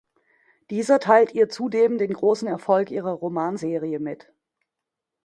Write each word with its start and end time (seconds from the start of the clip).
Dieser 0.71 0.99
teilt 0.99 1.35
ihr 1.35 1.47
zudem 1.47 1.99
den 1.99 2.11
großen 2.11 2.47
Erfolg 2.47 2.89
ihrer 2.89 3.11
Romanserie 3.11 3.99
mit. 3.99 4.33